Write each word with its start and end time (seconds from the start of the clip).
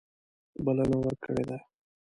بلنه 0.65 0.95
ورکړې 1.01 1.43
ده. 1.49 1.57